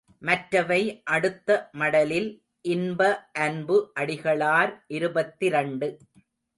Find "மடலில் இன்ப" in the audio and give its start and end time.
1.71-3.01